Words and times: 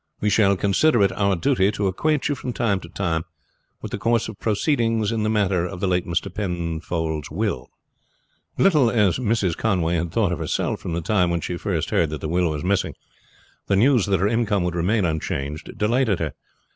We 0.19 0.31
shall 0.31 0.55
consider 0.57 1.03
it 1.03 1.11
our 1.11 1.35
duty 1.35 1.71
to 1.73 1.85
acquaint 1.85 2.27
you 2.27 2.33
from 2.33 2.53
time 2.53 2.79
to 2.79 2.89
time 2.89 3.23
with 3.83 3.91
the 3.91 3.99
course 3.99 4.27
of 4.27 4.39
proceedings 4.39 5.11
in 5.11 5.21
the 5.21 5.29
matter 5.29 5.67
of 5.67 5.79
the 5.79 5.85
late 5.85 6.07
Mr. 6.07 6.33
Penfold's 6.33 7.29
will." 7.29 7.69
Little 8.57 8.89
as 8.89 9.19
Mrs. 9.19 9.55
Conway 9.55 9.97
had 9.97 10.11
thought 10.11 10.31
of 10.31 10.39
herself 10.39 10.79
from 10.79 10.93
the 10.93 11.01
time 11.01 11.29
when 11.29 11.39
she 11.41 11.55
first 11.55 11.91
heard 11.91 12.09
that 12.09 12.21
the 12.21 12.27
will 12.29 12.49
was 12.49 12.63
missing, 12.63 12.95
the 13.67 13.75
news 13.75 14.07
that 14.07 14.19
her 14.19 14.27
income 14.27 14.63
would 14.63 14.73
remain 14.73 15.05
unchanged 15.05 15.71
delighted 15.77 16.17
her. 16.17 16.33